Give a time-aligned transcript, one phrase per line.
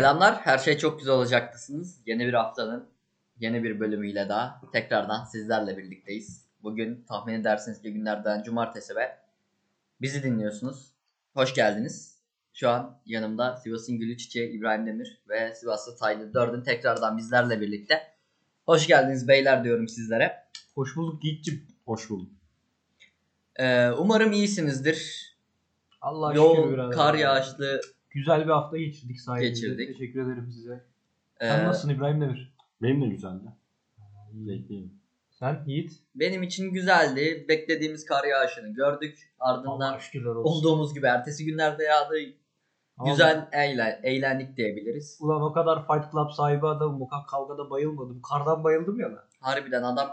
[0.00, 0.34] Selamlar.
[0.34, 2.00] Her şey çok güzel olacaktısınız.
[2.06, 2.88] Yeni bir haftanın
[3.38, 6.44] yeni bir bölümüyle daha tekrardan sizlerle birlikteyiz.
[6.62, 9.16] Bugün tahmin edersiniz ki günlerden cumartesi ve
[10.00, 10.92] bizi dinliyorsunuz.
[11.34, 12.18] Hoş geldiniz.
[12.52, 18.02] Şu an yanımda Sivas'ın gülü çiçeği İbrahim Demir ve Sivaslı Taylı Dördün tekrardan bizlerle birlikte.
[18.66, 20.44] Hoş geldiniz beyler diyorum sizlere.
[20.74, 21.66] Hoş bulduk Yiğit'cim.
[21.84, 22.32] Hoş bulduk.
[23.56, 25.30] Ee, umarım iyisinizdir.
[26.00, 27.80] Allah şükür Yoğun, kar yağışlı.
[28.10, 29.66] Güzel bir hafta geçirdik sayenizde.
[29.66, 29.88] Geçirdik.
[29.98, 30.84] Teşekkür ederim size.
[31.40, 32.54] e, Sen nasılsın İbrahim Demir?
[32.82, 33.44] Benim de güzeldi.
[34.32, 34.92] Bekleyeyim.
[35.30, 35.92] Sen Yiğit?
[36.14, 37.46] benim için güzeldi.
[37.48, 39.18] Beklediğimiz kar yağışını gördük.
[39.40, 40.50] Ardından Allah şükürler olsun.
[40.68, 42.14] olduğumuz gibi ertesi günlerde yağdı.
[42.98, 45.18] Ama Güzel eğlen, eğlendik diyebiliriz.
[45.20, 47.02] Ulan o kadar Fight Club sahibi adamım.
[47.02, 48.22] O kadar kavgada bayılmadım.
[48.22, 49.24] Kardan bayıldım ya lan.
[49.40, 50.08] Harbiden adam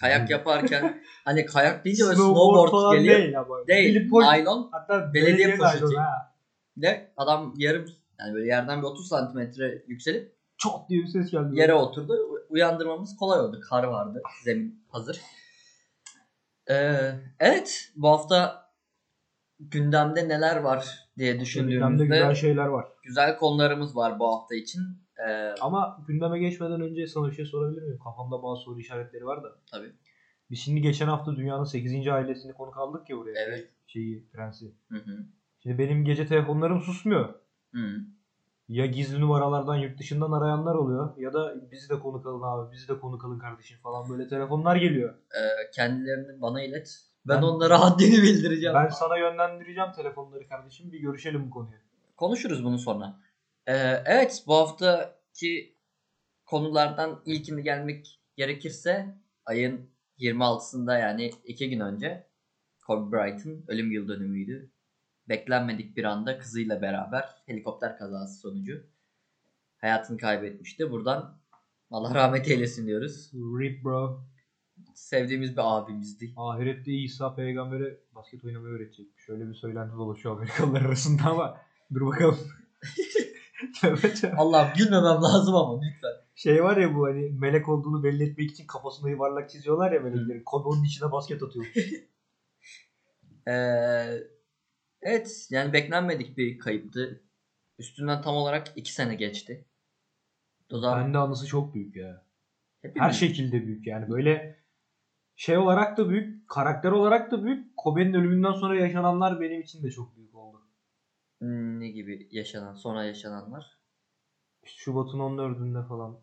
[0.00, 3.18] kayak yaparken hani kayak deyince böyle Snowboard snowboard, falan geliyor.
[3.18, 3.66] değil ama.
[3.66, 4.10] Değil.
[4.12, 5.96] Naylon Hatta belediye belediye poşeti.
[5.96, 6.35] ha.
[6.76, 7.86] De adam yarım
[8.20, 11.58] yani böyle yerden bir 30 santimetre yükselip Çok diye bir ses geldi.
[11.58, 12.18] yere oturdu.
[12.48, 13.60] Uyandırmamız kolay oldu.
[13.70, 14.22] Kar vardı.
[14.44, 15.20] Zemin hazır.
[16.70, 18.66] Ee, evet bu hafta
[19.60, 22.86] gündemde neler var diye Gündemde düşündüğümüzde güzel şeyler var.
[23.02, 24.80] güzel konularımız var bu hafta için.
[25.28, 27.98] Ee, Ama gündeme geçmeden önce sana bir şey sorabilir miyim?
[28.04, 29.48] Kafamda bazı soru işaretleri var da.
[29.70, 29.92] tabii.
[30.50, 32.08] Biz şimdi geçen hafta dünyanın 8.
[32.08, 33.40] ailesini konuk aldık ya buraya.
[33.48, 33.70] Evet.
[33.86, 34.74] Şeyi, prensi.
[34.88, 35.26] Hı hı.
[35.66, 37.34] Şimdi benim gece telefonlarım susmuyor.
[37.74, 38.00] Hı.
[38.68, 42.88] Ya gizli numaralardan yurt dışından arayanlar oluyor ya da bizi de konuk alın abi, bizi
[42.88, 45.14] de konuk alın kardeşim falan böyle telefonlar geliyor.
[45.14, 47.00] Ee, kendilerini bana ilet.
[47.24, 48.74] Ben, Ben- onlara haddini bildireceğim.
[48.74, 51.78] Ben sana yönlendireceğim telefonları kardeşim bir görüşelim bu konuyu.
[52.16, 53.20] Konuşuruz bunu sonra.
[53.66, 55.74] Ee, evet bu haftaki
[56.44, 59.14] konulardan ilkini gelmek gerekirse
[59.46, 62.26] ayın 26'sında yani iki gün önce
[62.86, 64.70] Kobe Bryant'ın ölüm yıl dönümüydü.
[65.28, 68.86] Beklenmedik bir anda kızıyla beraber helikopter kazası sonucu
[69.78, 70.90] hayatını kaybetmişti.
[70.90, 71.38] Buradan
[71.90, 73.30] Allah rahmet eylesin diyoruz.
[73.34, 74.20] Rip bro.
[74.94, 76.32] Sevdiğimiz bir abimizdi.
[76.36, 79.06] Ahirette İsa peygambere basket oynamayı öğretecek.
[79.16, 81.60] Şöyle bir söylenti dolaşıyor Amerikalılar arasında ama
[81.94, 82.38] dur bakalım.
[83.80, 84.36] Tövbe tövbe.
[84.36, 86.10] Allah gülmemem lazım ama lütfen.
[86.34, 90.42] şey var ya bu hani melek olduğunu belli etmek için kafasında yuvarlak çiziyorlar ya meleklerin.
[90.44, 91.66] Kobe onun içine basket atıyor.
[93.48, 94.22] Ee,
[95.02, 97.22] evet yani beklenmedik bir kayıptı.
[97.78, 99.64] Üstünden tam olarak iki sene geçti.
[100.72, 102.24] O zaman Bende anısı çok büyük ya.
[102.82, 104.56] hepimiz- Her şekilde büyük yani böyle
[105.36, 107.76] şey olarak da büyük, karakter olarak da büyük.
[107.76, 110.62] Kobe'nin ölümünden sonra yaşananlar benim için de çok büyük oldu.
[111.38, 113.78] Hmm, ne gibi yaşanan sonra yaşananlar.
[114.64, 116.18] Şubat'ın 14'ünde falan.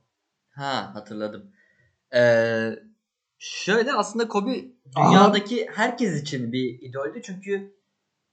[0.49, 1.51] Ha hatırladım.
[2.15, 2.69] Ee,
[3.37, 4.65] şöyle aslında Kobe
[4.97, 7.75] dünyadaki herkes için bir idoldü çünkü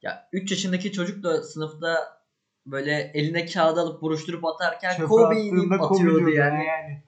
[0.03, 2.21] ya 3 yaşındaki çocuk da sınıfta
[2.66, 6.66] böyle eline kağıt alıp buruşturup atarken Çöpe Kobe'yi deyip atıyordu yani.
[6.66, 7.03] yani.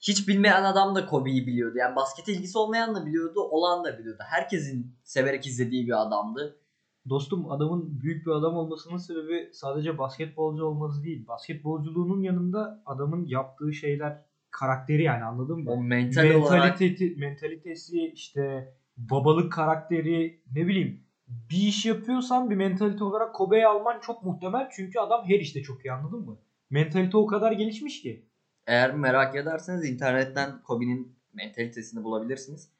[0.00, 1.78] Hiç bilmeyen adam da Kobe'yi biliyordu.
[1.78, 4.22] Yani baskete ilgisi olmayan da biliyordu, olan da biliyordu.
[4.26, 6.56] Herkesin severek izlediği bir adamdı.
[7.08, 11.26] Dostum adamın büyük bir adam olmasının sebebi sadece basketbolcu olması değil.
[11.26, 15.70] Basketbolculuğunun yanında adamın yaptığı şeyler karakteri yani anladın mı?
[15.70, 23.04] O mental olarak Mentaliteti, mentalitesi işte babalık karakteri ne bileyim bir iş yapıyorsan bir mentalite
[23.04, 26.38] olarak Kobe'yi alman çok muhtemel çünkü adam her işte çok iyi anladın mı?
[26.70, 28.26] Mentalite o kadar gelişmiş ki.
[28.66, 32.70] eğer merak ederseniz internetten Kobe'nin mentalitesini bulabilirsiniz.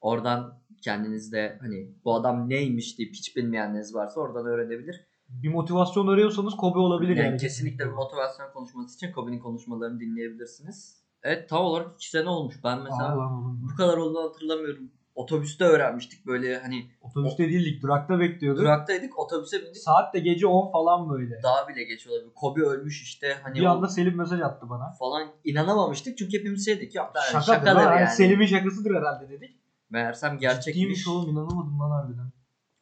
[0.00, 5.06] Oradan kendiniz de hani bu adam neymiş deyip hiç bilmeyenleriniz varsa oradan öğrenebilir.
[5.28, 7.36] Bir motivasyon arıyorsanız Kobe olabilir Yani yani.
[7.38, 11.02] kesinlikle bir motivasyon konuşması için Kobe'nin konuşmalarını dinleyebilirsiniz.
[11.22, 12.54] Evet tam olarak 2 sene olmuş.
[12.64, 13.68] Ben mesela lan oğlum.
[13.72, 14.90] bu kadar olduğunu hatırlamıyorum.
[15.14, 18.62] Otobüste öğrenmiştik böyle hani Otobüste değildik durakta bekliyorduk.
[18.62, 19.76] duraktaydık otobüse bindik.
[19.76, 21.42] Saat de gece 10 falan böyle.
[21.42, 22.30] Daha bile geç olabilir.
[22.34, 24.92] Kobe ölmüş işte hani bir o anda Selim mesaj attı bana.
[24.98, 28.00] falan inanamamıştık çünkü hepimiz şeydik ya yani Şakadır, şakadır, lan, yani.
[28.00, 28.10] yani.
[28.10, 29.56] Selim'in şakasıdır herhalde dedik.
[29.90, 30.74] Meğersem gerçekmiş.
[30.74, 32.32] Ciddiymiş oğlum inanamadım lan harbiden.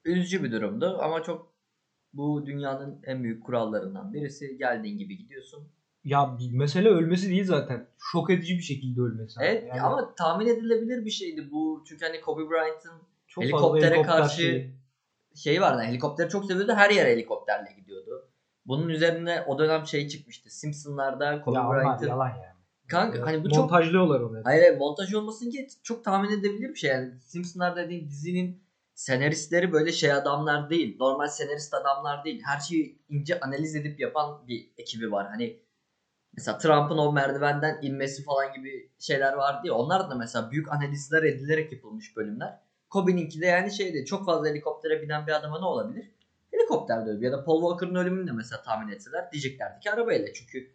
[0.04, 1.52] Üzücü bir durumdu ama çok
[2.12, 4.56] bu dünyanın en büyük kurallarından birisi.
[4.58, 5.68] Geldiğin gibi gidiyorsun.
[6.04, 7.86] Ya mesele ölmesi değil zaten.
[7.98, 9.40] Şok edici bir şekilde ölmesi.
[9.42, 11.84] Evet Yani ama tahmin edilebilir bir şeydi bu.
[11.88, 12.92] Çünkü hani Kobe Bryant'ın
[13.26, 14.74] çok helikoptere helikopter karşı- şeyi.
[15.34, 15.82] şeyi vardı.
[15.82, 16.72] Helikopteri çok seviyordu.
[16.72, 18.28] Her yere helikopterle gidiyordu.
[18.66, 20.50] Bunun üzerine o dönem şey çıkmıştı.
[20.50, 22.60] Simpsonlarda Kobe Ya Bryant'ın yalan yani.
[22.88, 24.40] Kanka hani bu çok Montajlıyorlar onu.
[24.44, 26.90] Hayır hayır, montaj olmasın ki çok tahmin edilebilir bir şey.
[26.90, 28.62] Yani Simpsonlar dediğin dizinin
[28.94, 30.96] senaristleri böyle şey adamlar değil.
[31.00, 32.42] Normal senarist adamlar değil.
[32.44, 35.28] Her şeyi ince analiz edip yapan bir ekibi var.
[35.28, 35.60] Hani
[36.36, 39.74] mesela Trump'ın o merdivenden inmesi falan gibi şeyler vardı ya.
[39.74, 42.58] Onlar da mesela büyük analizler edilerek yapılmış bölümler.
[42.88, 44.04] Kobe'ninki de yani şeydi.
[44.04, 46.10] Çok fazla helikoptere binen bir adama ne olabilir?
[46.50, 47.32] Helikopterde ölüyor.
[47.32, 50.32] Ya da Paul Walker'ın ölümünü de mesela tahmin etseler diyeceklerdi ki arabayla.
[50.34, 50.74] Çünkü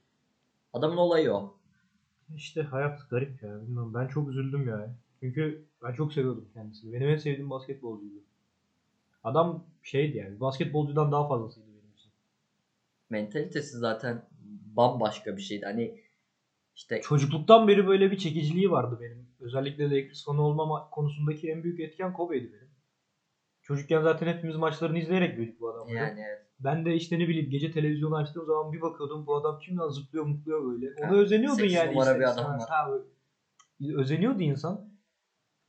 [0.76, 1.58] Adamın olayı o.
[2.36, 3.62] İşte hayat garip ya.
[3.62, 3.94] Bilmiyorum.
[3.94, 4.96] Ben çok üzüldüm ya.
[5.20, 6.94] Çünkü ben çok seviyordum kendisini.
[6.94, 8.24] Benim en sevdiğim basketbolcuydu.
[9.24, 10.40] Adam şeydi yani.
[10.40, 12.12] Basketbolcudan daha fazlasıydı benim için.
[13.10, 14.26] Mentalitesi zaten
[14.78, 15.66] bambaşka bir şeydi.
[15.66, 16.02] Hani
[16.76, 19.28] işte Çocukluktan beri böyle bir çekiciliği vardı benim.
[19.40, 22.70] Özellikle Lakers fanı olmama konusundaki en büyük etken Kobe'ydi benim.
[23.62, 25.96] Çocukken zaten hepimiz maçlarını izleyerek büyüdük bu adamları.
[25.96, 26.42] yani evet.
[26.60, 30.26] Ben de işte ne bileyim gece televizyonu açtığım zaman bir bakıyordum bu adam kimden zıplıyor
[30.26, 30.94] mutluyor böyle.
[31.00, 31.92] Ona Ha, özeniyordun yani.
[31.92, 32.70] numara ister bir adam var.
[32.70, 32.92] Ha,
[33.96, 34.90] özeniyordu insan.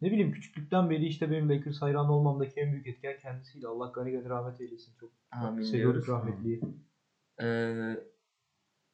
[0.00, 3.66] Ne bileyim küçüklükten beri işte benim Lakers hayranı olmamdaki en büyük etken kendisiydi.
[3.66, 4.94] Allah gani gani rahmet eylesin.
[5.00, 6.24] Çok Amin seviyorduk diyoruz.
[6.24, 6.60] rahmetliyi.
[7.42, 7.96] Ee,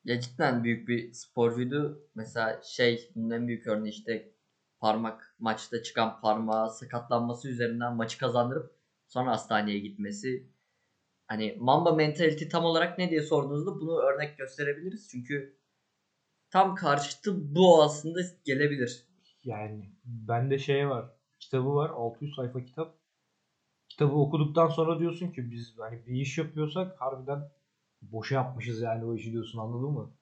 [0.05, 2.09] ya cidden büyük bir sporcuydu.
[2.15, 4.33] Mesela şey bunun en büyük örneği işte
[4.81, 8.77] parmak maçta çıkan parmağı sakatlanması üzerinden maçı kazandırıp
[9.09, 10.53] sonra hastaneye gitmesi.
[11.27, 15.09] Hani Mamba mentality tam olarak ne diye sorduğunuzda bunu örnek gösterebiliriz.
[15.11, 15.59] Çünkü
[16.51, 19.07] tam karşıtı bu aslında gelebilir.
[19.45, 21.11] Yani bende şey var.
[21.39, 21.91] Kitabı var.
[21.91, 22.99] 600 sayfa kitap.
[23.89, 27.51] Kitabı okuduktan sonra diyorsun ki biz hani bir iş yapıyorsak harbiden
[28.03, 30.15] boşa yapmışız yani o işi diyorsun anladın mı?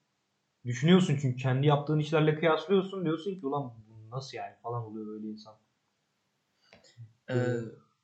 [0.65, 3.73] Düşünüyorsun çünkü kendi yaptığın işlerle kıyaslıyorsun diyorsun ki ulan
[4.11, 5.55] nasıl yani falan oluyor böyle insan.
[7.29, 7.33] Ee,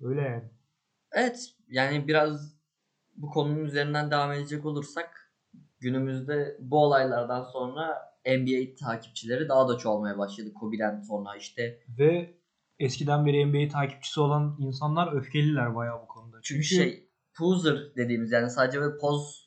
[0.02, 0.44] Öyle yani.
[1.12, 2.58] Evet yani biraz
[3.16, 5.34] bu konunun üzerinden devam edecek olursak
[5.80, 10.54] günümüzde bu olaylardan sonra NBA takipçileri daha da çoğalmaya başladı.
[10.54, 11.80] Kobe'den sonra işte.
[12.00, 12.38] Ve
[12.80, 16.40] eskiden beri NBA takipçisi olan insanlar öfkeliler bayağı bu konuda.
[16.44, 19.47] Çünkü şey poser dediğimiz yani sadece böyle poz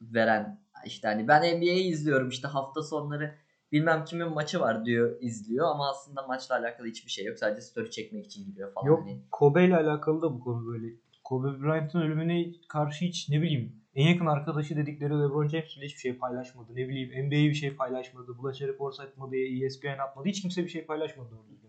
[0.00, 3.34] veren işte hani ben NBA'yi izliyorum işte hafta sonları
[3.72, 7.38] bilmem kimin maçı var diyor izliyor ama aslında maçla alakalı hiçbir şey yok.
[7.38, 8.86] Sadece story çekmek için gidiyor falan.
[8.86, 10.86] Yok Hani Kobe ile alakalı da bu konu böyle.
[11.24, 16.00] Kobe Bryant'ın ölümüne karşı hiç ne bileyim en yakın arkadaşı dedikleri LeBron James bile hiçbir
[16.00, 16.72] şey paylaşmadı.
[16.76, 18.38] Ne bileyim NBA bir şey paylaşmadı.
[18.38, 19.36] Bulaş Report atmadı.
[19.36, 20.28] ESPN atmadı.
[20.28, 21.28] Hiç kimse bir şey paylaşmadı.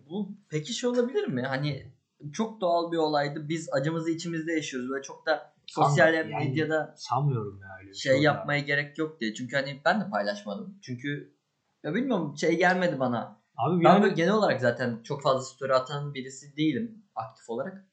[0.10, 1.42] Bu peki şey olabilir mi?
[1.42, 1.84] Hani
[2.34, 3.50] çok doğal bir olaydı.
[3.50, 4.90] Biz acımızı içimizde yaşıyoruz.
[4.90, 6.50] Böyle çok da sosyal Sanmıyorum yani.
[6.50, 8.38] medyada Sanmıyorum ya öyle şey olacağını.
[8.38, 9.34] yapmaya gerek yok diye.
[9.34, 10.78] Çünkü hani ben de paylaşmadım.
[10.82, 11.36] Çünkü
[11.84, 13.42] ya bilmiyorum şey gelmedi bana.
[13.58, 17.86] Abi Ben yani böyle genel olarak zaten çok fazla story atan birisi değilim aktif olarak.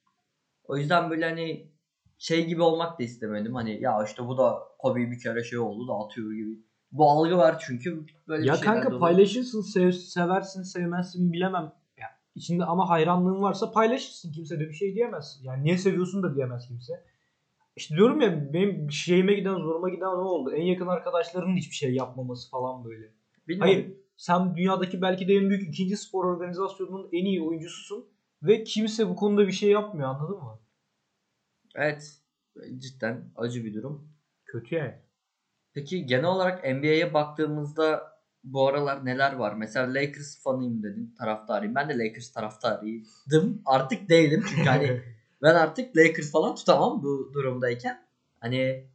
[0.65, 1.73] O yüzden böyle hani
[2.19, 3.55] şey gibi olmak da istemedim.
[3.55, 6.69] Hani ya işte bu da Kobe bir kere şey oldu da atıyor gibi.
[6.93, 11.73] Bu algı var çünkü böyle ya bir kanka paylaşırsın, sev, seversin, sevmezsin bilemem.
[11.97, 14.33] Ya içinde ama hayranlığın varsa paylaşırsın.
[14.33, 15.41] Kimse de bir şey diyemez.
[15.43, 16.93] Yani niye seviyorsun da diyemez kimse.
[17.79, 20.55] İşte diyorum ya benim şeyime giden, zoruma giden ne oldu?
[20.55, 23.13] En yakın arkadaşlarının hiçbir şey yapmaması falan böyle.
[23.49, 23.75] Bilmiyorum.
[23.75, 28.09] Hayır sen dünyadaki belki de en büyük ikinci spor organizasyonunun en iyi oyuncususun
[28.43, 30.61] ve kimse bu konuda bir şey yapmıyor anladın mı?
[31.75, 32.23] Evet.
[32.79, 34.13] Cidden acı bir durum.
[34.45, 34.95] Kötü yani.
[35.75, 39.55] Peki genel olarak NBA'ye baktığımızda bu aralar neler var?
[39.55, 41.75] Mesela Lakers fanıyım dedin, taraftarıyım.
[41.75, 43.63] Ben de Lakers taraftarıydım.
[43.67, 45.03] Artık değilim çünkü hani
[45.43, 48.03] ben artık Lakers falan tutamam bu durumdayken.
[48.41, 48.87] Hani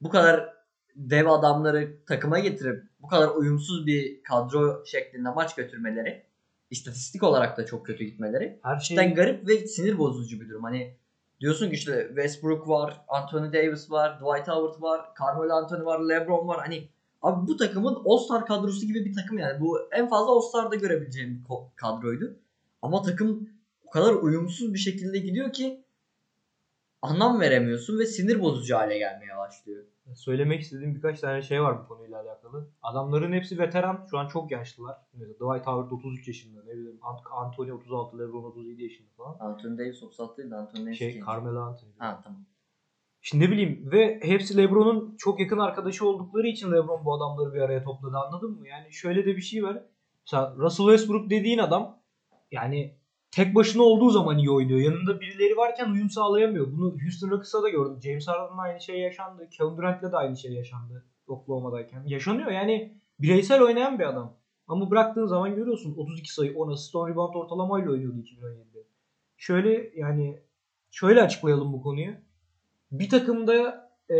[0.00, 0.54] bu kadar
[0.96, 6.24] dev adamları takıma getirip bu kadar uyumsuz bir kadro şeklinde maç götürmeleri,
[6.70, 10.62] istatistik olarak da çok kötü gitmeleri Her şey cidden garip ve sinir bozucu bir durum.
[10.62, 10.94] Hani
[11.40, 16.48] diyorsun ki işte Westbrook var, Anthony Davis var, Dwight Howard var, Carmelo Anthony var, LeBron
[16.48, 16.60] var.
[16.60, 16.88] Hani
[17.22, 19.60] abi bu takımın All-Star kadrosu gibi bir takım yani.
[19.60, 22.36] Bu en fazla All-Star'da görebileceğim bir kadroydu.
[22.82, 23.48] Ama takım
[23.88, 25.84] o kadar uyumsuz bir şekilde gidiyor ki
[27.02, 29.84] anlam veremiyorsun ve sinir bozucu hale gelmeye başlıyor.
[30.14, 32.68] söylemek istediğim birkaç tane şey var bu konuyla alakalı.
[32.82, 34.06] Adamların hepsi veteran.
[34.10, 34.96] Şu an çok yaşlılar.
[35.12, 36.64] Mesela Dwight Howard 33 yaşında.
[36.64, 39.36] Ne bileyim Ant- Anthony 36, LeBron 37 yaşında falan.
[39.40, 41.20] Anthony Davis 36 değil de Anthony Davis Şey.
[41.26, 41.90] Carmelo Anthony.
[41.98, 42.44] Ha tamam.
[43.20, 47.60] Şimdi ne bileyim ve hepsi LeBron'un çok yakın arkadaşı oldukları için LeBron bu adamları bir
[47.60, 48.68] araya topladı anladın mı?
[48.68, 49.82] Yani şöyle de bir şey var.
[50.26, 51.98] Mesela Russell Westbrook dediğin adam
[52.50, 52.97] yani
[53.30, 54.80] tek başına olduğu zaman iyi oynuyor.
[54.80, 56.72] Yanında birileri varken uyum sağlayamıyor.
[56.72, 58.00] Bunu Houston Rockets'ta da gördüm.
[58.02, 59.48] James Harden'la aynı şey yaşandı.
[59.50, 61.04] Kevin Durant'le de aynı şey yaşandı.
[61.26, 62.02] Oklahoma'dayken.
[62.06, 64.36] Yaşanıyor yani bireysel oynayan bir adam.
[64.68, 68.84] Ama bıraktığın zaman görüyorsun 32 sayı 10 asist 10 rebound ortalamayla oynuyordu 2017'de.
[69.36, 70.42] Şöyle yani
[70.90, 72.12] şöyle açıklayalım bu konuyu.
[72.92, 74.16] Bir takımda e,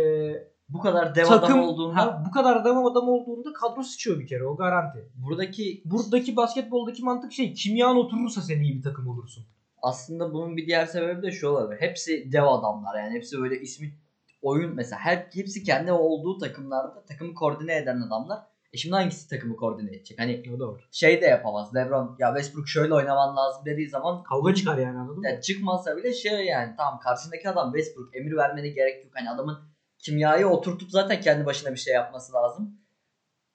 [0.69, 4.27] Bu kadar dev takım adam olduğunda ha, bu kadar dev adam olduğunda kadro sıçıyor bir
[4.27, 5.09] kere o garanti.
[5.15, 9.45] buradaki Buradaki basketboldaki mantık şey kimyan oturursa sen iyi bir takım olursun.
[9.81, 11.81] aslında bunun bir diğer sebebi de şu olabilir.
[11.81, 13.93] Hepsi dev adamlar yani hepsi böyle ismi
[14.41, 18.39] oyun mesela her hepsi kendi olduğu takımlarda takımı koordine eden adamlar.
[18.73, 20.19] E şimdi hangisi takımı koordine edecek?
[20.19, 20.89] Hani O var.
[20.91, 21.75] şey de yapamaz.
[21.75, 25.27] LeBron ya Westbrook şöyle oynaman lazım dediği zaman Kavga çıkar yani anladın mı?
[25.27, 29.13] ya çıkmazsa bile şey yani tamam karşındaki adam Westbrook emir vermene gerek yok.
[29.15, 29.57] Hani adamın
[29.99, 32.79] kimyayı oturtup zaten kendi başına bir şey yapması lazım.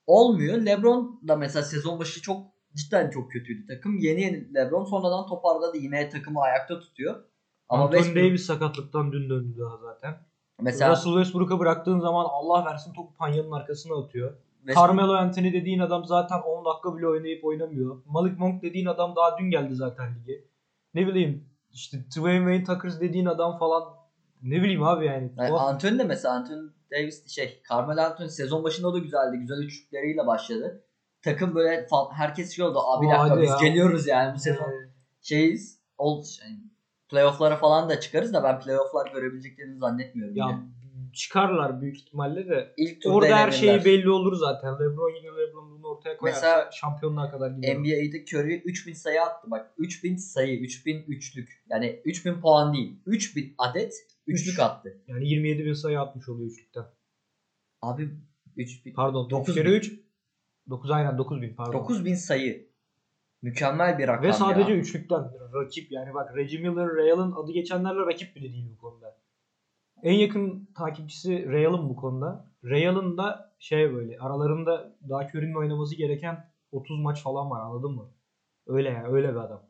[0.07, 0.59] olmuyor.
[0.59, 3.99] LeBron da mesela sezon başı çok cidden çok kötüydü takım.
[3.99, 5.77] Yeni yeni LeBron sonradan toparladı.
[5.79, 7.25] Yine takımı ayakta tutuyor.
[7.69, 10.17] Ama Anthony Westbrook Davis sakatlıktan dün döndü daha zaten.
[10.61, 14.35] mesela Russell Westbrook'a bıraktığın zaman Allah versin topu panyanın arkasına atıyor.
[14.65, 18.03] Westbrook- Carmelo Anthony dediğin adam zaten 10 dakika bile oynayıp oynamıyor.
[18.07, 20.45] Malik Monk dediğin adam daha dün geldi zaten lige.
[20.95, 23.83] Ne bileyim işte Dwayne Wayne Tuckers dediğin adam falan
[24.45, 25.33] ne bileyim abi yani.
[25.39, 25.53] Yani.
[25.53, 29.37] Anthony de mesela Anthony Davis şey Carmelo Anthony sezon başında o da güzeldi.
[29.37, 30.85] Güzel üçlükleriyle başladı.
[31.23, 32.79] Takım böyle herkes şey oldu.
[32.87, 33.69] Abi dakika biz ya.
[33.69, 34.91] geliyoruz yani bu sezon Ee,
[35.23, 35.85] şeyiz.
[35.99, 36.59] Ol, yani
[37.09, 40.37] playoff'lara falan da çıkarız da ben playoff'lar görebileceklerini zannetmiyorum.
[40.37, 40.61] ya yine.
[41.13, 42.75] çıkarlar büyük ihtimalle de.
[42.77, 44.75] İlk turda Orada her şey belli olur zaten.
[44.75, 47.79] LeBron yine LeBron bunu ortaya koyarsa Mesela şampiyonluğa kadar gidiyor.
[47.79, 49.51] NBA'de Curry 3000 sayı attı.
[49.51, 51.65] Bak 3000 sayı, 3000 üçlük.
[51.71, 53.01] Yani 3000 puan değil.
[53.07, 53.95] 3000 adet
[54.27, 54.61] üçlük Üç.
[54.61, 55.03] attı.
[55.07, 56.85] Yani 27 bin sayı atmış oluyor üçlükten.
[57.83, 58.11] Abi
[58.57, 59.73] 3000 Pardon 9 Dokuz kere bin.
[59.73, 59.93] 3
[60.71, 61.73] 9 aynen 9 bin pardon.
[61.73, 62.75] 9000 sayı.
[63.43, 64.79] Mükemmel bir rakam Ve sadece ya.
[64.79, 69.17] üçlükten rakip yani bak Reggie Miller, Real'ın adı geçenlerle rakip bile değil bu konuda.
[70.03, 72.51] En yakın takipçisi Real'ın bu konuda.
[72.65, 78.11] Real'ın da şey böyle aralarında daha Curry'nin oynaması gereken 30 maç falan var anladın mı?
[78.67, 79.67] Öyle yani öyle bir adam.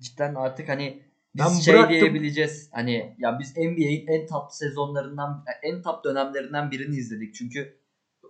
[0.00, 1.05] cidden artık hani
[1.36, 1.92] biz Ben şey bıraktım.
[2.00, 2.70] diyebileceğiz.
[2.72, 7.34] Hani ya biz NBA'in en top sezonlarından en top dönemlerinden birini izledik.
[7.34, 7.78] Çünkü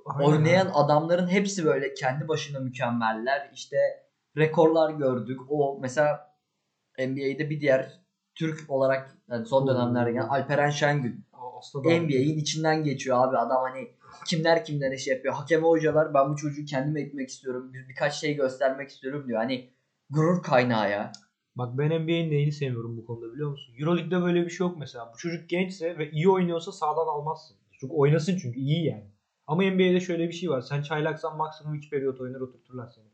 [0.07, 0.31] Aynen.
[0.31, 3.51] oynayan adamların hepsi böyle kendi başına mükemmeller.
[3.55, 3.77] İşte
[4.37, 5.41] rekorlar gördük.
[5.49, 6.37] O mesela
[6.99, 8.01] NBA'de bir diğer
[8.35, 10.71] Türk olarak yani son dönemlerde gelen Alperen
[11.59, 13.39] Aslında NBA'in içinden geçiyor abi.
[13.39, 13.89] Adam hani
[14.27, 15.35] kimler kimlere şey yapıyor.
[15.35, 17.73] Hakeme hocalar ben bu çocuğu kendim eğitmek istiyorum.
[17.73, 19.39] Bir, birkaç şey göstermek istiyorum diyor.
[19.39, 19.71] Hani
[20.11, 21.13] gurur kaynağı ya.
[21.57, 23.75] Bak ben NBA'in neyini sevmiyorum bu konuda biliyor musun?
[23.79, 25.11] Euroleague'de böyle bir şey yok mesela.
[25.15, 27.57] Bu çocuk gençse ve iyi oynuyorsa sağdan almazsın.
[27.81, 29.11] Çünkü oynasın çünkü iyi yani.
[29.47, 30.61] Ama NBA'de şöyle bir şey var.
[30.61, 33.05] Sen çaylaksan maksimum 2 periyot oynar oturturlar seni.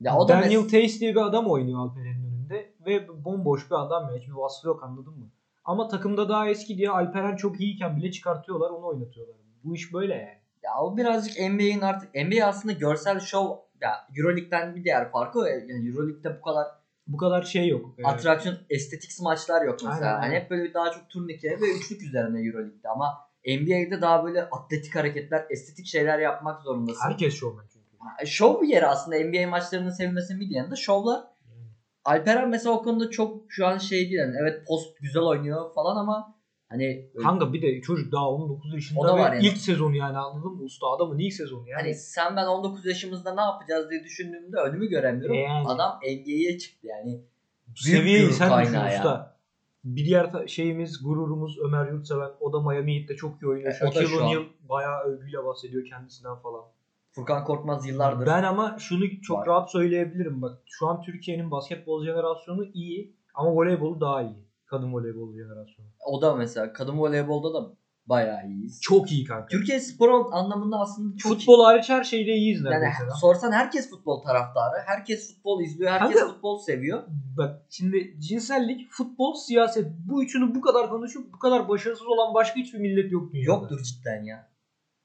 [0.00, 2.72] Ya o da Daniel mes- Tays diye bir adam oynuyor Alperen'in önünde.
[2.86, 4.20] Ve bomboş bir adam ya.
[4.20, 5.30] Hiçbir vasfı yok anladın mı?
[5.64, 9.36] Ama takımda daha eski diye Alperen çok iyiyken bile çıkartıyorlar onu oynatıyorlar.
[9.64, 10.38] Bu iş böyle yani.
[10.62, 15.38] ya o birazcık NBA'in artık NBA aslında görsel şov ya Euroleague'den bir diğer farkı.
[15.38, 16.66] Yani Euroleague'de bu kadar
[17.06, 17.94] Bu kadar şey yok.
[17.98, 20.16] Ee, atraksiyon, estetik maçlar yok mesela.
[20.16, 24.42] Aynen, Hani hep böyle daha çok turnike ve üçlük üzerine Euroleague'de ama NBA'de daha böyle
[24.42, 27.00] atletik hareketler, estetik şeyler yapmak zorundasın.
[27.04, 27.82] herkes şovmen çünkü.
[28.26, 31.20] Şov bir yeri aslında NBA maçlarının sevilmesinin bir yanında şovlar.
[31.48, 31.68] Yani.
[32.04, 34.18] Alperen mesela o konuda çok şu an şey değil.
[34.18, 36.34] Yani evet post güzel oynuyor falan ama
[36.72, 39.46] hani Kanka bir de çocuk daha 19 yaşında O da ve var yani.
[39.46, 40.62] ilk sezonu yani anladın mı?
[40.62, 41.82] Usta adamın ilk sezonu yani.
[41.82, 45.34] hani sen ben 19 yaşımızda ne yapacağız diye düşündüğümde önümü göremiyorum.
[45.36, 45.68] Yani.
[45.68, 47.20] Adam NBA'ye çıktı yani.
[47.76, 48.96] seviyeyi gurur sen düşün ya.
[48.96, 49.32] usta.
[49.84, 52.30] Bir diğer şeyimiz gururumuz Ömer Yurtseven.
[52.40, 53.72] O da Miami Heat'te çok iyi oynuyor.
[53.72, 54.20] E, Shaquille.
[54.20, 56.64] O'Neal bayağı övgüyle bahsediyor kendisinden falan.
[57.10, 58.26] Furkan Korkmaz yıllardır.
[58.26, 59.46] Ben ama şunu çok Var.
[59.46, 60.58] rahat söyleyebilirim bak.
[60.66, 64.44] Şu an Türkiye'nin basketbol jenerasyonu iyi ama voleybolu daha iyi.
[64.72, 65.88] Kadın voleybol jenerasyonu.
[66.06, 67.72] O da mesela kadın voleybolda da
[68.06, 68.80] bayağı iyiyiz.
[68.82, 69.46] Çok iyi kanka.
[69.46, 72.64] Türkiye spor anlamında aslında çok Futbol hariç her şeyde iyiyiz iyi.
[72.64, 73.16] Yani neredeyse.
[73.20, 74.82] sorsan herkes futbol taraftarı.
[74.86, 75.90] Herkes futbol izliyor.
[75.90, 77.02] Herkes Kanka- futbol seviyor.
[77.36, 82.60] Bak şimdi cinsellik, futbol, siyaset bu üçünü bu kadar konuşup bu kadar başarısız olan başka
[82.60, 83.52] hiçbir millet yok dünyada.
[83.52, 84.50] Yoktur cidden ya.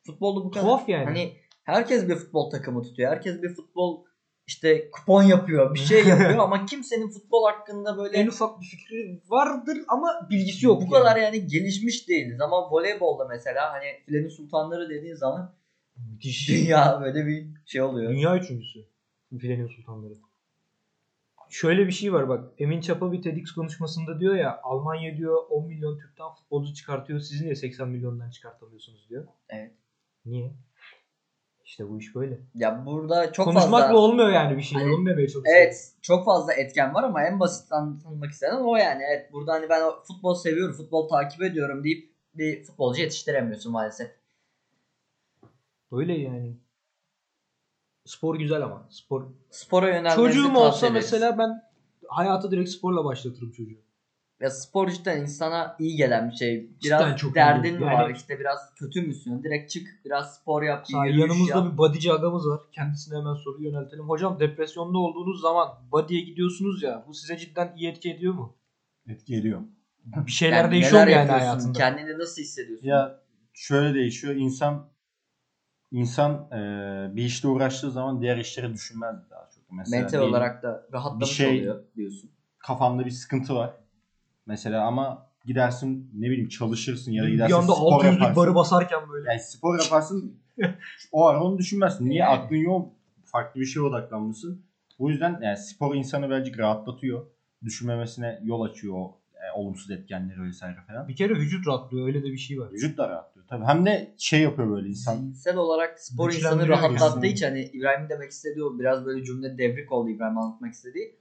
[0.06, 0.66] Futbolda bu kadar.
[0.66, 1.06] Tuhaf yani.
[1.06, 1.34] Hani
[1.64, 3.12] herkes bir futbol takımı tutuyor.
[3.12, 4.04] Herkes bir futbol
[4.48, 5.74] işte kupon yapıyor.
[5.74, 10.66] Bir şey yapıyor ama kimsenin futbol hakkında böyle en ufak bir fikri vardır ama bilgisi
[10.66, 10.78] yok.
[10.82, 10.92] bu yani.
[10.94, 12.42] kadar yani gelişmiş değiliz.
[12.42, 15.56] Ama voleybolda mesela hani filenin sultanları dediğin zaman
[16.12, 16.50] Müthiş.
[16.50, 18.12] dünya böyle bir şey oluyor.
[18.12, 18.80] Dünya üçüncüsü.
[19.40, 20.14] Filenin sultanları.
[21.50, 22.54] Şöyle bir şey var bak.
[22.58, 27.20] Emin Çapa bir TEDx konuşmasında diyor ya Almanya diyor 10 milyon Türk'ten futbolcu çıkartıyor.
[27.20, 29.28] Siz niye 80 milyondan çıkartamıyorsunuz diyor.
[29.50, 29.72] Evet.
[30.26, 30.54] Niye?
[31.68, 32.40] İşte bu iş böyle.
[32.56, 34.82] Ya burada çok Konuşmakla fazla olmuyor yani bir şey.
[34.82, 35.52] Hani- demeye çalışıyorum.
[35.56, 39.04] Evet çok fazla etken var ama en basit anlatılmak istenen o yani.
[39.04, 44.12] Evet burada hani ben futbol seviyorum, futbol takip ediyorum deyip bir futbolcu yetiştiremiyorsun maalesef.
[45.92, 46.58] Öyle yani.
[48.06, 48.88] Spor güzel ama.
[48.90, 49.24] Spor.
[49.50, 51.04] Spora yönelmenizi Çocuğum olsa ederiz.
[51.04, 51.64] mesela ben
[52.08, 53.87] hayatı direkt sporla başlatırım çocuğu.
[54.42, 56.70] Ya spor cidden insana iyi gelen bir şey.
[56.80, 57.36] Cidden Biraz çok iyi.
[57.36, 59.44] derdin mi Yani- var işte biraz kötü müsün?
[59.44, 60.86] Direkt çık biraz spor yap.
[60.90, 61.74] Yürüyüş yanımızda yap.
[61.74, 62.60] bir bodyci agamız var.
[62.72, 64.10] Kendisine hemen soru yöneltelim.
[64.10, 67.04] Hocam depresyonda olduğunuz zaman body'ye gidiyorsunuz ya.
[67.08, 68.58] Bu size cidden iyi etki ediyor mu?
[69.08, 69.62] Etki ediyor.
[70.06, 71.74] Bir şeyler Yani değişiyor neler mu yani hayatında?
[71.78, 72.88] Kendini nasıl hissediyorsun?
[72.88, 73.20] Ya
[73.54, 74.36] şöyle değişiyor.
[74.36, 74.90] İnsan
[75.92, 79.72] insan e, bir işte uğraştığı zaman diğer işleri düşünmez daha çok.
[79.72, 82.32] Mesela Mental diyelim, olarak da rahatlamış bir şey- oluyor diyorsun.
[82.60, 83.74] kafamda bir sıkıntı var.
[84.48, 88.36] Mesela ama gidersin ne bileyim çalışırsın ya da bir gidersin anda spor 600'lük yaparsın.
[88.36, 89.30] barı basarken böyle.
[89.30, 90.40] Yani spor yaparsın
[91.12, 92.10] o ara onu düşünmezsin.
[92.10, 92.38] Niye Yani.
[92.38, 92.94] aklın yok?
[93.26, 94.66] Farklı bir şeye odaklanmışsın.
[95.00, 97.26] Bu yüzden yani spor insanı birazcık rahatlatıyor.
[97.64, 101.08] Düşünmemesine yol açıyor o e, olumsuz etkenleri vesaire falan.
[101.08, 102.72] Bir kere vücut rahatlıyor öyle de bir şey var.
[102.72, 103.48] Vücut da rahatlıyor.
[103.48, 105.16] Tabii hem de şey yapıyor böyle insan.
[105.16, 109.92] Zihinsel olarak spor insanı rahatlattığı için hani İbrahim demek istediği o biraz böyle cümle devrik
[109.92, 111.16] oldu İbrahim anlatmak istediği.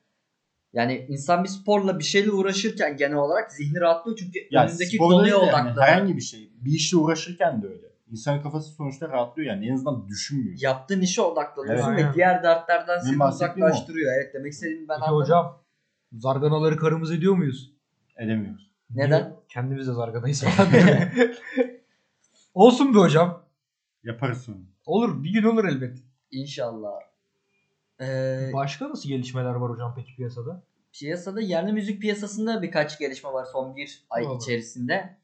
[0.72, 5.22] Yani insan bir sporla bir şeyle uğraşırken genel olarak zihni rahatlıyor çünkü Yani önündeki konuya
[5.22, 5.82] değil de yani odaklanıyor.
[5.82, 6.52] herhangi bir şey.
[6.60, 7.86] Bir işle uğraşırken de öyle.
[8.10, 9.68] İnsanın kafası sonuçta rahatlıyor yani.
[9.68, 10.56] En azından düşünmüyor.
[10.60, 12.04] Yaptığın işe odaklanıyorsun Evet.
[12.10, 13.28] ve diğer dertlerden seni o.
[13.28, 14.12] uzaklaştırıyor.
[14.16, 15.22] Evet demek istediğimi ben Peki anladım.
[15.22, 15.62] hocam
[16.12, 17.72] zarganaları karımız ediyor muyuz?
[18.16, 18.70] Edemiyoruz.
[18.90, 19.22] Neden?
[19.22, 19.32] Niye?
[19.48, 20.68] Kendimiz de zarganayız falan.
[22.54, 23.42] Olsun be hocam.
[24.04, 24.58] Yaparız sonra.
[24.86, 25.98] Olur bir gün olur elbet.
[26.30, 26.90] İnşallah.
[28.00, 30.62] Ee, Başka nasıl gelişmeler var hocam peki piyasada?
[30.98, 34.36] piyasada yerli müzik piyasasında birkaç gelişme var son bir ay Doğru.
[34.36, 35.16] içerisinde.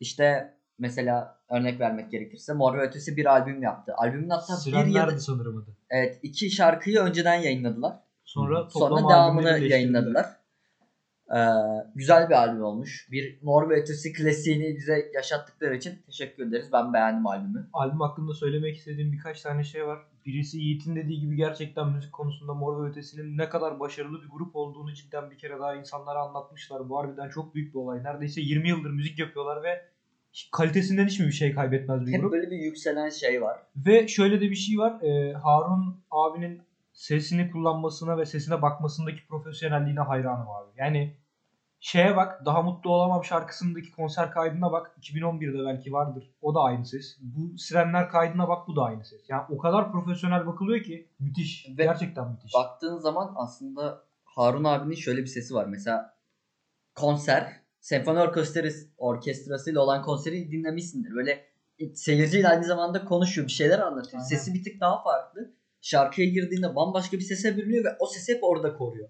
[0.00, 3.94] İşte mesela örnek vermek gerekirse Mor ve Ötesi bir albüm yaptı.
[3.96, 5.76] Albümün hatta bir ya da sanırım adı.
[5.90, 7.96] evet, iki şarkıyı önceden yayınladılar.
[8.24, 10.26] Sonra Sonra devamını yayınladılar.
[11.36, 11.38] Ee,
[11.94, 13.08] güzel bir albüm olmuş.
[13.10, 16.68] Bir Mor ve Ötesi klasiğini bize yaşattıkları için teşekkür ederiz.
[16.72, 17.68] Ben beğendim albümü.
[17.72, 19.98] Albüm hakkında söylemek istediğim birkaç tane şey var.
[20.26, 24.56] Birisi Yiğit'in dediği gibi gerçekten müzik konusunda Mor ve Ötesi'nin ne kadar başarılı bir grup
[24.56, 26.88] olduğunu cidden bir kere daha insanlara anlatmışlar.
[26.88, 28.04] Bu harbiden çok büyük bir olay.
[28.04, 29.84] Neredeyse 20 yıldır müzik yapıyorlar ve
[30.52, 32.32] kalitesinden hiç mi bir şey kaybetmez bir Hep grup?
[32.32, 33.58] böyle bir yükselen şey var.
[33.76, 35.02] Ve şöyle de bir şey var.
[35.02, 40.70] Ee, Harun abinin sesini kullanmasına ve sesine bakmasındaki profesyonelliğine hayranım abi.
[40.76, 41.16] Yani
[41.80, 46.34] şeye bak Daha Mutlu Olamam şarkısındaki konser kaydına bak 2011'de belki vardır.
[46.42, 47.18] O da aynı ses.
[47.20, 49.20] Bu Sirenler kaydına bak bu da aynı ses.
[49.28, 51.66] Yani o kadar profesyonel bakılıyor ki müthiş.
[51.78, 52.54] Ve Gerçekten müthiş.
[52.54, 55.66] Baktığın zaman aslında Harun abinin şöyle bir sesi var.
[55.66, 56.16] Mesela
[56.94, 61.14] konser, senfoni orkestrası, orkestrasıyla olan konseri dinlemişsindir.
[61.14, 61.46] Böyle
[61.94, 64.14] seyirciyle aynı zamanda konuşuyor, bir şeyler anlatıyor.
[64.14, 64.24] Aynen.
[64.24, 65.54] Sesi bir tık daha farklı.
[65.80, 69.08] Şarkıya girdiğinde bambaşka bir sese bürünüyor ve o ses hep orada koruyor.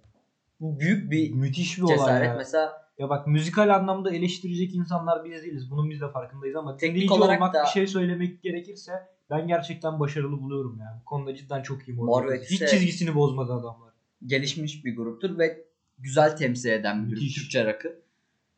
[0.61, 2.27] Bu büyük bir müthiş bir olay cesaret.
[2.29, 2.35] ya.
[2.37, 5.71] Mesela Ya bak müzikal anlamda eleştirecek insanlar biz değiliz.
[5.71, 8.93] Bunun biz de farkındayız ama Teknik olarak olmak da- bir şey söylemek gerekirse
[9.31, 11.01] ben gerçekten başarılı buluyorum yani.
[11.01, 12.55] Bu konuda cidden çok iyi Mor Mor ve ve Ötesi.
[12.55, 13.93] Hiç Ötesi- çizgisini bozmadı adamlar.
[14.27, 15.65] gelişmiş bir gruptur ve
[15.99, 17.19] güzel temsil eden bir grup.
[17.35, 17.99] Türkçe rakı.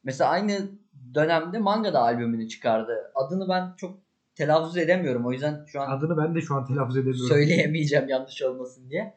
[0.04, 0.68] Mesela aynı
[1.14, 3.12] dönemde Manga da albümünü çıkardı.
[3.14, 3.98] Adını ben çok
[4.34, 5.26] telaffuz edemiyorum.
[5.26, 7.28] O yüzden şu an Adını ben de şu an telaffuz edemiyorum.
[7.28, 9.14] söyleyemeyeceğim yanlış olmasın diye.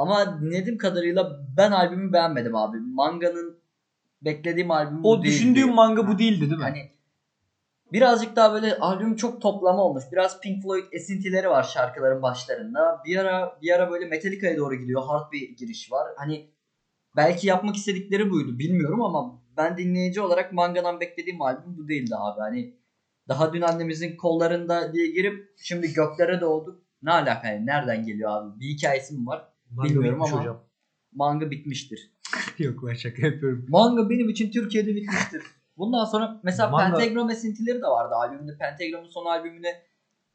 [0.00, 2.76] Ama dinlediğim kadarıyla ben albümü beğenmedim abi.
[2.80, 3.58] Manga'nın
[4.22, 5.26] beklediğim albüm bu O değildi.
[5.34, 6.62] düşündüğüm manga bu değildi değil mi?
[6.62, 6.90] Hani
[7.92, 10.04] birazcık daha böyle albüm çok toplama olmuş.
[10.12, 13.02] Biraz Pink Floyd esintileri var şarkıların başlarında.
[13.04, 15.02] Bir ara bir ara böyle Metallica'ya doğru gidiyor.
[15.06, 16.08] Hard bir giriş var.
[16.16, 16.50] Hani
[17.16, 22.40] belki yapmak istedikleri buydu bilmiyorum ama ben dinleyici olarak Manga'dan beklediğim albüm bu değildi abi.
[22.40, 22.74] Hani
[23.28, 26.82] daha dün annemizin kollarında diye girip şimdi göklere doğduk.
[27.02, 27.66] Ne alaka yani?
[27.66, 28.60] Nereden geliyor abi?
[28.60, 29.50] Bir hikayesi mi var?
[29.70, 30.64] Manga bilmiyorum ama- hocam.
[31.12, 32.10] Manga bitmiştir.
[32.58, 33.66] Yok ben şaka yapıyorum.
[33.68, 35.42] Manga benim için Türkiye'de bitmiştir.
[35.76, 38.58] Bundan sonra mesela Manga- Pentagram esintileri de vardı albümde.
[38.58, 39.82] Pentagram'ın son albümüne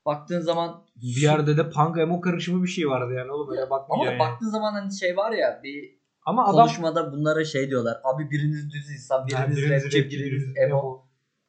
[0.06, 3.70] baktığın zaman Bir yerde de punk emo karışımı bir şey vardı yani oğlum öyle ama
[3.70, 4.32] bakmayacaksın yani.
[4.32, 5.96] baktığın zaman hani şey var ya bir
[6.26, 7.98] Ama adam konuşmada bunlara şey diyorlar.
[8.04, 11.06] Abi biriniz düz insan, Yani biriniz, biriniz rapçi, biriniz biriniz emo, emo.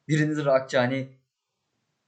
[0.07, 1.16] biriniz rockçı hani.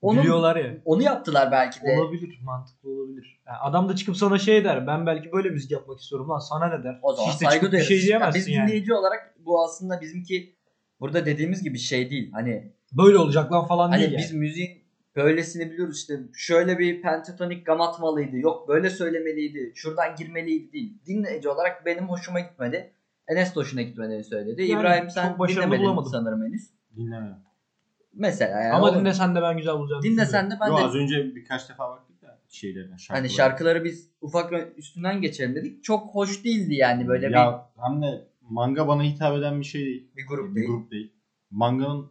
[0.02, 0.76] Onu, Biliyorlar ya.
[0.84, 1.98] onu yaptılar belki de.
[2.00, 3.40] Olabilir, mantıklı olabilir.
[3.46, 4.86] Yani adam da çıkıp sana şey der.
[4.86, 6.98] Ben belki böyle müzik yapmak istiyorum lan sana ne der.
[7.02, 7.88] O zaman Hiç de saygı çıkıp duyarız.
[7.88, 8.68] şey Ya diyemezsin biz yani.
[8.68, 10.54] dinleyici olarak bu aslında bizimki
[11.00, 12.32] burada dediğimiz gibi şey değil.
[12.32, 14.38] Hani Böyle olacak lan falan Hani değil biz yani.
[14.40, 14.70] müziğin
[15.16, 20.98] böylesini biliyoruz işte şöyle bir pentatonik gam atmalıydı yok böyle söylemeliydi şuradan girmeliydi değil.
[21.06, 22.92] Dinleyici olarak benim hoşuma gitmedi.
[23.28, 24.62] Enes de hoşuna gitmediğini söyledi.
[24.62, 26.10] Yani İbrahim sen dinlemedin bulamadım.
[26.12, 26.70] sanırım henüz.
[26.96, 27.38] Dinlemiyorum.
[28.14, 30.02] Mesela yani Ama dinlesen de ben güzel bulacağım.
[30.02, 33.18] dinlesen de ben Yo, de az önce birkaç defa baktık da şeylerine şarkılara.
[33.22, 35.84] hani şarkıları biz ufak üstünden geçelim dedik.
[35.84, 40.10] Çok hoş değildi yani böyle ya hem de manga bana hitap eden bir şey değil.
[40.16, 40.66] bir, bir grup bir değil.
[40.68, 41.12] grup değil.
[41.50, 42.10] Manganın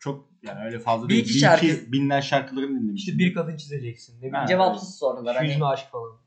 [0.00, 1.24] çok yani öyle fazla Bir değil.
[1.24, 2.94] iki Bir şarkı- iki binler şarkılarını dinlemiştim.
[3.14, 4.22] İşte bir kadın çizeceksin.
[4.22, 4.46] Ne bileyim.
[4.48, 5.48] Cevapsız sorular hani.
[5.48, 6.20] Yüzme aşk falan.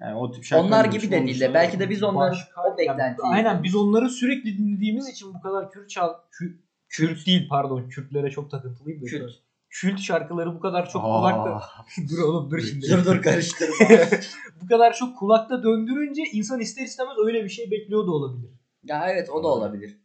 [0.00, 2.34] yani o tip şarkılar Onlar gibi de değil de belki de biz onları
[2.74, 3.26] o beklentiyi.
[3.26, 6.08] Yani, aynen biz onları sürekli dinlediğimiz için bu kadar Kürt çal...
[6.08, 6.56] Kü-
[6.90, 7.88] Kürt değil pardon.
[7.88, 9.06] Kürtlere çok takıntılıyım da.
[9.06, 9.30] Kürt.
[9.70, 11.62] Kült şarkıları bu kadar çok Aa, kulakta...
[12.10, 12.88] dur oğlum dur şimdi.
[12.90, 13.74] Dur dur karıştırma.
[14.62, 18.50] bu kadar çok kulakta döndürünce insan ister istemez öyle bir şey bekliyor da olabilir.
[18.84, 20.00] Ya evet o da olabilir.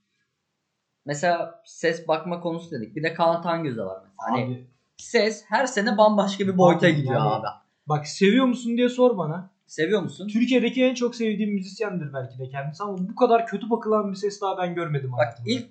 [1.06, 2.96] Mesela ses bakma konusu dedik.
[2.96, 4.16] Bir de Kaan Tangöz'e var mesela.
[4.18, 4.68] Hani Abi,
[4.98, 7.48] ses her sene bambaşka bir boyuta Abi, gidiyor yani- abi.
[7.88, 9.56] bak seviyor musun diye sor bana.
[9.68, 10.28] Seviyor musun?
[10.28, 14.42] Türkiye'deki en çok sevdiğim müzisyendir belki de kendisi ama bu kadar kötü bakılan bir ses
[14.42, 15.50] daha ben görmedim Bak hayatımda.
[15.52, 15.66] ilk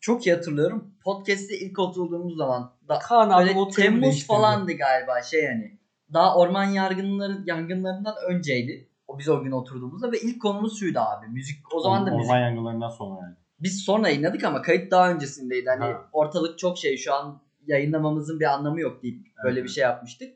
[0.00, 0.94] çok iyi hatırlıyorum.
[1.04, 4.26] Podcast'te ilk oturduğumuz zaman da Kaan abi böyle Temmuz değiştirdi.
[4.26, 5.78] falandı galiba şey hani.
[6.12, 8.88] daha orman yangınları yangınlarından önceydi.
[9.08, 11.26] O biz o gün oturduğumuzda ve ilk konumuz şuydu abi.
[11.28, 12.34] Müzik o zaman da Orman müzik.
[12.34, 13.34] yangınlarından sonra yani.
[13.60, 15.68] Biz sonra yayınladık ama kayıt daha öncesindeydi.
[15.70, 16.08] Hani Ha.
[16.12, 19.64] ortalık çok şey şu an yayınlamamızın bir anlamı yok deyip böyle Evet.
[19.68, 20.34] bir şey yapmıştık.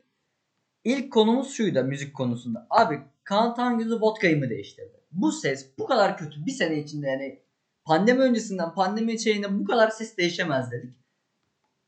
[0.83, 2.67] İlk konumuz şuydu müzik konusunda.
[2.69, 4.99] Abi Kaan Tangöz'ü vodkayı mı değiştirdi?
[5.11, 7.39] Bu ses bu kadar kötü bir sene içinde yani
[7.85, 10.95] pandemi öncesinden pandemi şeyine bu kadar ses değişemez dedik.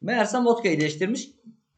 [0.01, 1.29] Meğersem vodkayı değiştirmiş.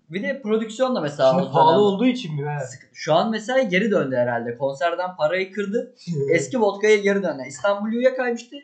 [0.10, 2.58] Bir de prodüksiyon da mesela Şimdi pahalı dönem- olduğu için mi?
[2.94, 4.58] Şu an mesela geri döndü herhalde.
[4.58, 5.96] Konserden parayı kırdı.
[6.32, 7.44] Eski vodkaya geri döndü.
[7.48, 8.56] İstanbul U'ya kaymıştı.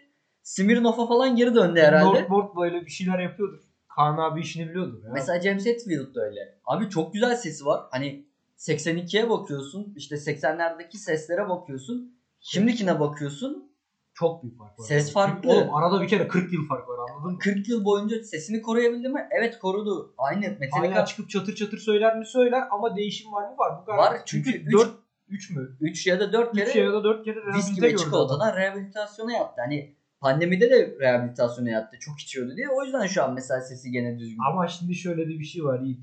[0.43, 2.05] Smirnoff'a falan geri döndü herhalde.
[2.05, 3.59] Northport böyle bir şeyler yapıyordur.
[3.95, 5.09] Kaan abi işini biliyordur ya.
[5.13, 6.59] Mesela James Hetfield de öyle.
[6.65, 7.83] Abi çok güzel sesi var.
[7.91, 8.25] Hani
[8.57, 9.93] 82'ye bakıyorsun.
[9.97, 12.15] işte 80'lerdeki seslere bakıyorsun.
[12.39, 13.72] Şimdikine bakıyorsun.
[14.13, 14.85] Çok büyük fark var.
[14.85, 15.49] Ses Çünkü farklı.
[15.49, 17.39] Oğlum arada bir kere 40 yıl fark var anladın mı?
[17.39, 19.27] 40 yıl boyunca sesini koruyabildi mi?
[19.31, 20.13] Evet korudu.
[20.17, 23.81] Aynı Metallica Hala çıkıp çatır çatır söyler mi söyler ama değişim var mı var.
[23.81, 23.97] Bu kadar.
[23.97, 24.91] Var, çünkü 4
[25.27, 25.77] 3 mü?
[25.79, 28.05] 3 ya da 4 3 kere ya da 4 kere viski rehabilite ve gördü adam.
[28.05, 29.61] çikolatadan rehabilitasyona yattı.
[29.61, 31.97] Hani pandemide de rehabilitasyona yattı.
[31.99, 32.69] Çok içiyordu diye.
[32.69, 34.37] O yüzden şu an mesela sesi gene düzgün.
[34.51, 35.99] Ama şimdi şöyle de bir şey var Yiğit.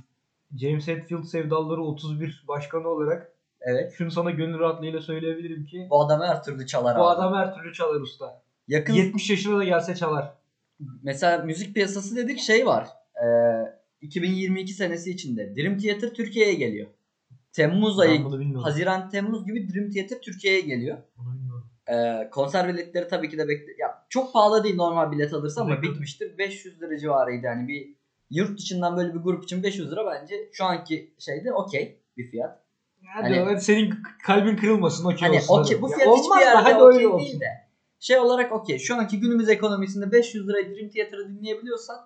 [0.56, 3.29] James Hetfield Sevdaları 31 başkanı olarak
[3.62, 3.92] Evet.
[3.92, 7.16] şunu sana gönül rahatlığıyla söyleyebilirim ki Bu adam her türlü çalar bu abi.
[7.20, 8.42] adam her türlü çalar usta.
[8.68, 10.32] Yakın 70 yaşına da gelse çalar.
[11.02, 12.88] mesela müzik piyasası dedik şey var.
[13.16, 16.86] Ee, 2022 senesi içinde Dream Theater Türkiye'ye geliyor.
[17.52, 18.54] Temmuz Ben ayı.
[18.54, 20.98] Haziran Temmuz gibi Dream Theater Türkiye'ye geliyor.
[21.92, 23.72] Ee, konser biletleri tabii ki de bekle.
[23.78, 26.38] Ya çok pahalı değil normal bilet alırsa ama bitmiştir.
[26.38, 27.94] 500 lira civarıydı yani bir
[28.30, 32.62] yurt dışından böyle bir grup için 500 lira bence şu anki şeyde okey bir fiyat.
[33.14, 33.94] Hadi, Hani- hadi senin
[34.26, 35.60] kalbin kırılmasın okey Hani olsun.
[35.60, 37.26] okey bu Ya fiyat olmaz hiçbir yerde okey öyle olsun.
[37.26, 37.46] değil de.
[38.00, 38.78] Şey olarak okey.
[38.78, 41.96] Şu anki günümüz ekonomisinde 500 liraya Dream Theater'ı dinleyebiliyorsan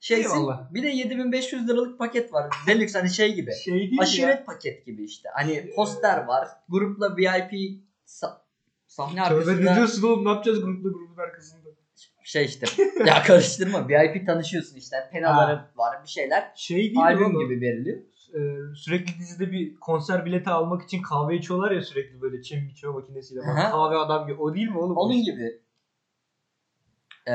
[0.00, 0.30] şeysin.
[0.34, 0.74] Eyvallah.
[0.74, 2.50] Bir de 7500 liralık paket var.
[2.66, 3.54] Deluxe hani şey gibi.
[3.54, 4.44] Şey değil Aşiret ya.
[4.44, 5.28] paket gibi işte.
[5.34, 6.48] Hani poster var.
[6.68, 7.52] Grupla VIP
[8.06, 8.36] sa-
[8.86, 11.68] sahne Tövbe ne arkasında diyorsun oğlum ne yapacağız grupla grubun arkasında.
[12.24, 12.66] şey işte.
[13.06, 13.88] ya karıştırma.
[13.88, 14.96] VIP tanışıyorsun işte.
[15.12, 15.70] Penaları Ha.
[15.76, 16.52] var bir şeyler.
[16.56, 17.98] Şey değil Albüm gibi veriliyor.
[18.34, 22.90] Ee, sürekli dizide bir konser bileti almak için kahve içiyorlar ya sürekli böyle çim içme
[22.90, 23.40] makinesiyle.
[23.40, 24.40] Bak, kahve adam gibi.
[24.40, 24.96] O değil mi oğlum?
[24.96, 25.60] Onun gibi.
[27.28, 27.32] Ee,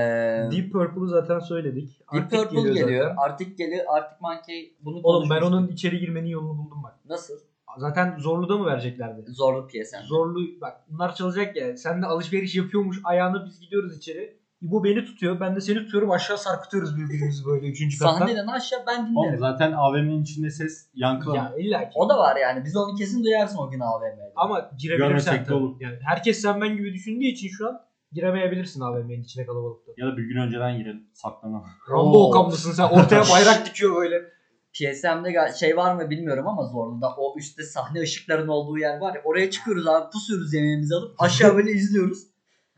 [0.51, 1.99] Deep Purple'ı zaten söyledik.
[2.13, 3.03] Deep Artık Purple geliyor.
[3.03, 3.15] zaten.
[3.17, 3.86] Artık geliyor.
[3.88, 6.99] Artık Monkey bunu Oğlum ben onun içeri girmenin yolunu buldum bak.
[7.06, 7.39] Nasıl?
[7.77, 9.23] Zaten zorluda mı vereceklerdi?
[9.27, 10.01] Zorlu piyasa.
[10.03, 11.77] Zorlu bak bunlar çalacak ya.
[11.77, 14.42] Sen de alışveriş yapıyormuş ayağını biz gidiyoruz içeri.
[14.63, 15.39] İbo beni tutuyor.
[15.39, 16.12] Ben de seni tutuyorum.
[16.12, 18.19] Aşağı sarkıtıyoruz birbirimizi böyle üçüncü kattan.
[18.19, 19.39] Sahneden aşağı ben Oğlum dinlerim.
[19.39, 21.43] zaten AVM'nin içinde ses yankılanıyor.
[21.43, 21.91] Ya illa ki.
[21.95, 22.65] O da var yani.
[22.65, 24.32] Biz onu kesin duyarsın o gün AVM'de.
[24.36, 25.54] Ama girebilirsen tabii.
[25.54, 25.76] olur.
[25.80, 27.80] Yani herkes sen ben gibi düşündüğü için şu an
[28.12, 29.91] giremeyebilirsin AVM'nin içine kalabalıkta.
[29.97, 31.65] Ya da bir gün önceden girelim saklanalım.
[31.89, 32.84] Rambo okamlısın sen.
[32.84, 34.34] Ortaya bayrak dikiyor böyle.
[34.73, 39.21] PSM'de şey var mı bilmiyorum ama Zorlu'da o üstte sahne ışıklarının olduğu yer var ya.
[39.23, 42.33] Oraya çıkıyoruz abi pusuyoruz yemeğimizi alıp aşağı böyle izliyoruz.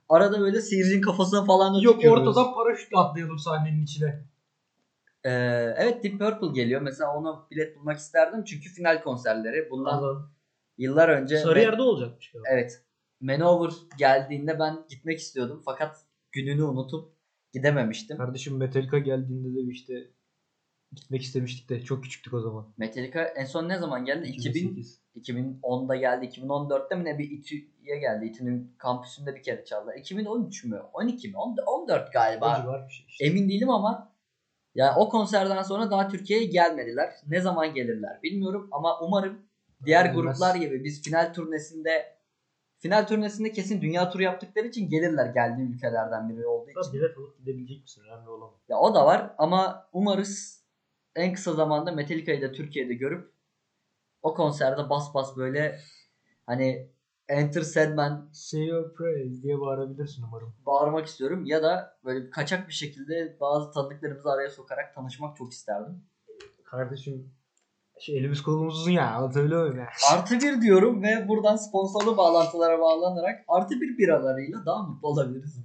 [0.09, 2.27] Arada böyle seyircinin kafasına falan da Yok tükürüyoruz.
[2.27, 4.23] ortadan paraşütle atlayalım sahnenin içine.
[5.23, 5.29] Ee,
[5.77, 6.81] evet Deep Purple geliyor.
[6.81, 8.43] Mesela onu bilet bulmak isterdim.
[8.43, 9.69] Çünkü final konserleri.
[9.71, 10.31] Bundan Anladım.
[10.77, 11.37] yıllar önce.
[11.37, 12.31] Sarıyer'de olacakmış.
[12.31, 12.47] galiba.
[12.51, 12.81] Evet.
[13.21, 15.61] Maneuver geldiğinde ben gitmek istiyordum.
[15.65, 15.95] Fakat
[16.31, 17.13] gününü unutup
[17.53, 18.17] gidememiştim.
[18.17, 19.93] Kardeşim Metallica geldiğinde de işte
[20.95, 22.73] gitmek istemiştik de çok küçüktük o zaman.
[22.77, 24.27] Metallica en son ne zaman geldi?
[24.27, 25.01] 2000, 2008.
[25.15, 26.25] 2010'da geldi.
[26.25, 28.25] 2014'te mi ne bir İTÜ'ye geldi.
[28.25, 29.91] İTÜ'nün kampüsünde bir kere çaldı.
[29.97, 30.81] 2013 mü?
[30.93, 31.37] 12 mi?
[31.37, 32.85] 14 14 O galiba.
[32.87, 33.25] bir şey işte.
[33.25, 34.15] Emin değilim ama
[34.75, 37.13] ya o konserden sonra daha Türkiye'ye gelmediler.
[37.27, 39.41] Ne zaman gelirler bilmiyorum ama umarım
[39.85, 40.23] diğer Gelmez.
[40.23, 42.15] gruplar gibi biz final turnesinde
[42.77, 46.93] final turnesinde kesin dünya turu yaptıkları için gelirler geldiği ülkelerden biri olduğu için.
[46.93, 48.03] Bilet alıp gidebilecek misin?
[48.07, 48.49] Önemli olan.
[48.49, 48.53] o.
[48.69, 50.54] Ya o da var ama umarız
[51.15, 53.31] en kısa zamanda Metallica'yı da Türkiye'de görüp
[54.21, 55.79] o konserde bas bas böyle
[56.45, 56.89] hani
[57.27, 60.53] Enter Sandman Say your praise diye bağırabilirsin umarım.
[60.65, 66.03] bağırmak istiyorum ya da böyle kaçak bir şekilde bazı tanıdıklarımızı araya sokarak tanışmak çok isterdim.
[66.63, 67.31] Kardeşim
[67.99, 69.87] şey elimiz kolumuz uzun ya anlatabiliyor muyum ya?
[70.13, 75.57] Artı bir diyorum ve buradan sponsorlu bağlantılara bağlanarak artı bir biralarıyla daha mutlu olabiliriz.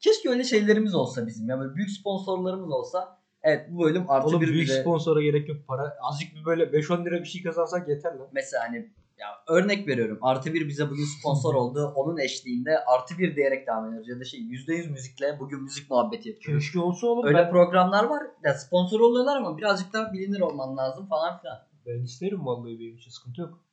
[0.00, 3.18] Keşke öyle şeylerimiz olsa bizim ya böyle büyük sponsorlarımız olsa.
[3.48, 5.96] Evet bu bölüm artı Oğlum bir büyük bile- sponsora gerek yok para.
[6.00, 8.28] Azıcık bir böyle 5-10 lira bir şey kazansak yeter lan.
[8.32, 10.18] mesela hani ya örnek veriyorum.
[10.22, 11.92] Artı bir bize bugün sponsor oldu.
[11.96, 14.08] Onun eşliğinde artı bir diyerek devam ediyoruz.
[14.08, 16.64] Ya da şey %100 müzikle bugün müzik muhabbeti yapıyoruz.
[16.64, 18.22] Keşke olsa oğlum Öyle ben, programlar var.
[18.44, 21.58] Ya sponsor oluyorlar ama birazcık daha bilinir olman lazım falan filan.
[21.86, 23.64] ben isterim vallahi benim için sıkıntı yok.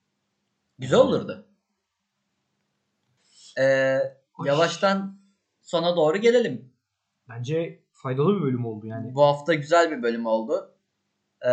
[0.80, 1.46] Güzel olurdu.
[3.60, 4.00] Ee,
[4.46, 5.20] yavaştan
[5.62, 6.74] sona doğru gelelim.
[7.30, 9.16] Bence faydalı bir bölüm oldu yani.
[9.16, 10.72] Bu hafta güzel bir bölüm oldu.
[11.46, 11.50] Ee,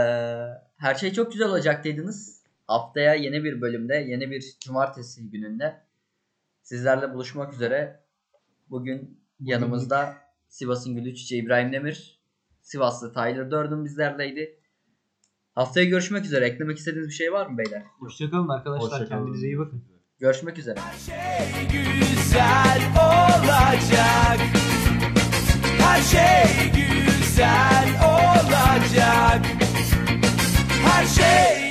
[0.77, 2.43] her şey çok güzel olacak dediniz.
[2.67, 5.83] Haftaya yeni bir bölümde, yeni bir cumartesi gününde
[6.63, 8.05] sizlerle buluşmak üzere.
[8.71, 10.15] Bugün yanımızda
[10.49, 12.21] Sivas'ın gülü çiçeği İbrahim Demir,
[12.63, 14.61] Sivaslı Tyler Durden bizlerleydi.
[15.55, 16.47] Haftaya görüşmek üzere.
[16.47, 17.83] Eklemek istediğiniz bir şey var mı beyler?
[17.99, 18.93] Hoşçakalın arkadaşlar.
[18.93, 19.25] Hoşça kalın.
[19.25, 19.85] Kendinize iyi bakın.
[20.19, 20.79] Görüşmek üzere.
[21.07, 22.93] şey güzel
[25.91, 29.41] her şey güzel olacak.
[30.85, 31.70] Her şey